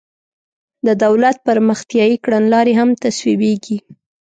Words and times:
د 0.85 0.89
دولت 1.03 1.37
پرمختیایي 1.47 2.17
کړنلارې 2.23 2.73
هم 2.79 2.89
تصویبیږي. 3.03 3.77